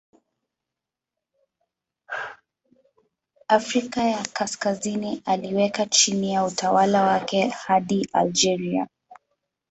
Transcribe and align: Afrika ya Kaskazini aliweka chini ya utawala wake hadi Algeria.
Afrika 3.47 4.03
ya 4.03 4.23
Kaskazini 4.33 5.21
aliweka 5.25 5.85
chini 5.85 6.33
ya 6.33 6.43
utawala 6.45 7.01
wake 7.03 7.49
hadi 7.49 8.09
Algeria. 8.13 8.87